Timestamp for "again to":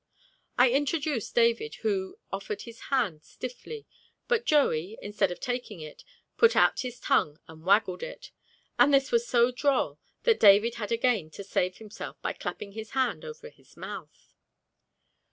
10.91-11.43